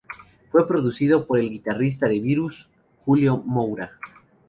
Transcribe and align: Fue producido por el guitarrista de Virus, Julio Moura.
Fue 0.51 0.67
producido 0.67 1.27
por 1.27 1.37
el 1.37 1.51
guitarrista 1.51 2.07
de 2.07 2.19
Virus, 2.19 2.67
Julio 3.05 3.37
Moura. 3.37 3.99